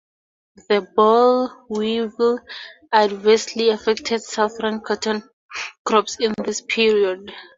[0.67, 2.39] The boll weevil
[2.91, 5.21] adversely affected southern cotton
[5.83, 7.31] crops in this period.